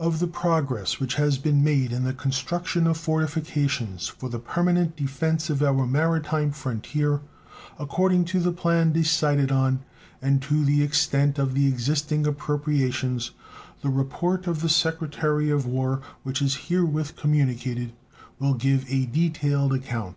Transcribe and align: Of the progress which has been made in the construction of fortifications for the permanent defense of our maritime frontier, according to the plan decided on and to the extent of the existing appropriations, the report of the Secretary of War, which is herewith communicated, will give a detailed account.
Of 0.00 0.18
the 0.18 0.26
progress 0.26 0.98
which 0.98 1.14
has 1.14 1.38
been 1.38 1.62
made 1.62 1.92
in 1.92 2.02
the 2.02 2.12
construction 2.12 2.84
of 2.88 2.96
fortifications 2.96 4.08
for 4.08 4.28
the 4.28 4.40
permanent 4.40 4.96
defense 4.96 5.48
of 5.50 5.62
our 5.62 5.86
maritime 5.86 6.50
frontier, 6.50 7.20
according 7.78 8.24
to 8.24 8.40
the 8.40 8.50
plan 8.50 8.90
decided 8.90 9.52
on 9.52 9.78
and 10.20 10.42
to 10.42 10.64
the 10.64 10.82
extent 10.82 11.38
of 11.38 11.54
the 11.54 11.68
existing 11.68 12.26
appropriations, 12.26 13.30
the 13.82 13.90
report 13.90 14.48
of 14.48 14.62
the 14.62 14.68
Secretary 14.68 15.48
of 15.48 15.64
War, 15.64 16.00
which 16.24 16.42
is 16.42 16.66
herewith 16.68 17.14
communicated, 17.14 17.92
will 18.40 18.54
give 18.54 18.84
a 18.90 19.06
detailed 19.06 19.72
account. 19.74 20.16